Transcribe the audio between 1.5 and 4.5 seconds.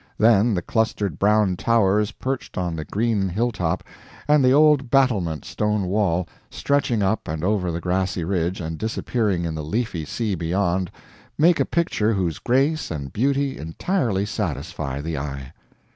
towers perched on the green hilltop, and